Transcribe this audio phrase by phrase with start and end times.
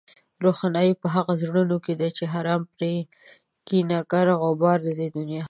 [0.43, 2.93] روښنايي په هغو زړونو ده حرامه چې پرې
[3.67, 5.39] کېني گرد غبار د دې دنيا